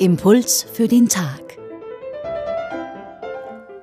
[0.00, 1.58] Impuls für den Tag.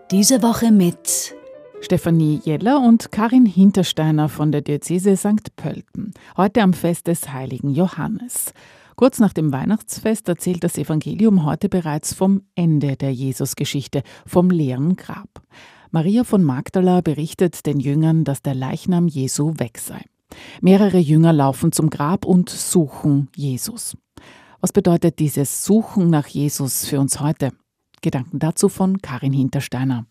[0.09, 1.35] Diese Woche mit
[1.79, 5.55] Stefanie Jeller und Karin Hintersteiner von der Diözese St.
[5.55, 6.15] Pölten.
[6.35, 8.51] Heute am Fest des heiligen Johannes.
[8.95, 14.95] Kurz nach dem Weihnachtsfest erzählt das Evangelium heute bereits vom Ende der Jesusgeschichte, vom leeren
[14.95, 15.43] Grab.
[15.91, 20.03] Maria von Magdala berichtet den Jüngern, dass der Leichnam Jesu weg sei.
[20.61, 23.95] Mehrere Jünger laufen zum Grab und suchen Jesus.
[24.59, 27.51] Was bedeutet dieses Suchen nach Jesus für uns heute?
[28.01, 30.07] Gedanken dazu von Karin Hintersteiner.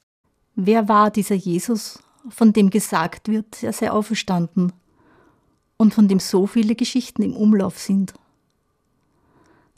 [0.54, 4.72] Wer war dieser Jesus, von dem gesagt wird, er sei auferstanden
[5.76, 8.14] und von dem so viele Geschichten im Umlauf sind?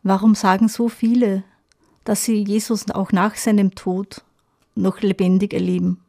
[0.03, 1.45] Warum sagen so viele,
[2.05, 4.23] dass sie Jesus auch nach seinem Tod
[4.75, 6.01] noch lebendig erleben?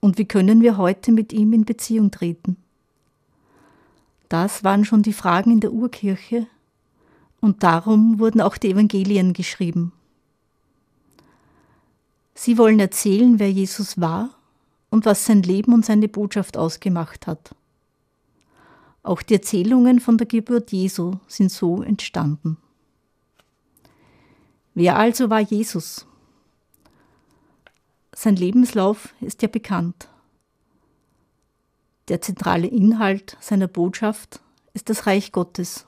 [0.00, 2.56] Und wie können wir heute mit ihm in Beziehung treten?
[4.28, 6.46] Das waren schon die Fragen in der Urkirche
[7.40, 9.92] und darum wurden auch die Evangelien geschrieben.
[12.34, 14.30] Sie wollen erzählen, wer Jesus war
[14.90, 17.54] und was sein Leben und seine Botschaft ausgemacht hat.
[19.02, 22.58] Auch die Erzählungen von der Geburt Jesu sind so entstanden.
[24.74, 26.06] Wer also war Jesus?
[28.14, 30.08] Sein Lebenslauf ist ja bekannt.
[32.06, 34.40] Der zentrale Inhalt seiner Botschaft
[34.74, 35.87] ist das Reich Gottes.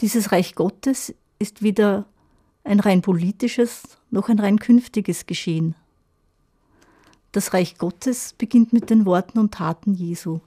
[0.00, 2.06] Dieses Reich Gottes ist weder
[2.64, 5.74] ein rein politisches noch ein rein künftiges Geschehen.
[7.32, 10.40] Das Reich Gottes beginnt mit den Worten und Taten Jesu.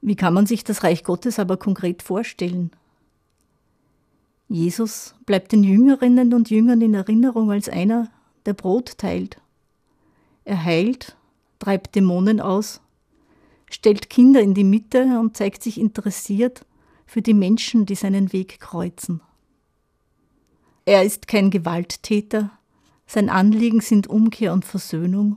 [0.00, 2.70] Wie kann man sich das Reich Gottes aber konkret vorstellen?
[4.48, 8.10] Jesus bleibt den Jüngerinnen und Jüngern in Erinnerung als einer,
[8.46, 9.40] der Brot teilt.
[10.44, 11.16] Er heilt
[11.60, 12.80] treibt Dämonen aus,
[13.70, 16.64] stellt Kinder in die Mitte und zeigt sich interessiert
[17.10, 19.20] für die Menschen, die seinen Weg kreuzen.
[20.84, 22.50] Er ist kein Gewalttäter,
[23.06, 25.36] sein Anliegen sind Umkehr und Versöhnung,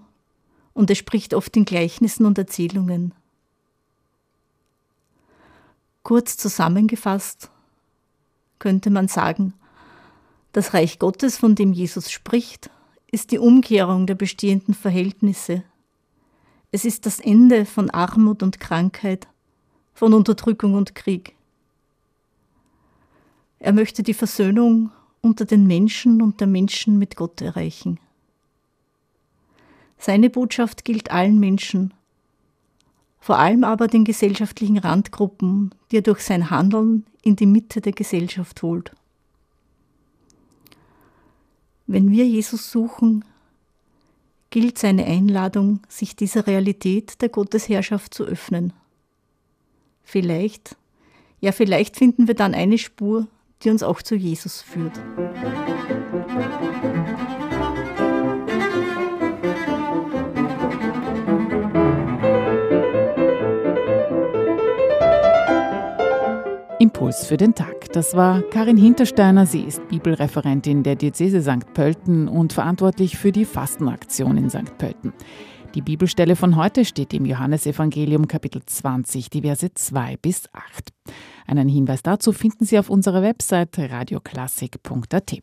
[0.73, 3.13] und er spricht oft in Gleichnissen und Erzählungen.
[6.03, 7.49] Kurz zusammengefasst
[8.59, 9.53] könnte man sagen,
[10.51, 12.69] das Reich Gottes, von dem Jesus spricht,
[13.11, 15.63] ist die Umkehrung der bestehenden Verhältnisse
[16.75, 19.27] es ist das Ende von Armut und Krankheit,
[19.93, 21.35] von Unterdrückung und Krieg.
[23.63, 24.91] Er möchte die Versöhnung
[25.21, 27.97] unter den Menschen und der Menschen mit Gott erreichen.
[29.97, 31.93] Seine Botschaft gilt allen Menschen,
[33.21, 37.93] vor allem aber den gesellschaftlichen Randgruppen, die er durch sein Handeln in die Mitte der
[37.93, 38.91] Gesellschaft holt.
[41.87, 43.23] Wenn wir Jesus suchen,
[44.49, 48.73] gilt seine Einladung, sich dieser Realität der Gottesherrschaft zu öffnen.
[50.03, 50.75] Vielleicht,
[51.39, 53.29] ja vielleicht finden wir dann eine Spur,
[53.63, 54.99] die uns auch zu Jesus führt.
[66.79, 67.91] Impuls für den Tag.
[67.93, 69.45] Das war Karin Hintersteiner.
[69.45, 71.73] Sie ist Bibelreferentin der Diözese St.
[71.73, 74.77] Pölten und verantwortlich für die Fastenaktion in St.
[74.77, 75.13] Pölten.
[75.75, 80.89] Die Bibelstelle von heute steht im Johannesevangelium Kapitel 20, die Verse 2 bis 8.
[81.47, 85.39] Einen Hinweis dazu finden Sie auf unserer Website radioklassik.at.